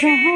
[0.00, 0.35] जहाँ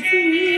[0.00, 0.55] 救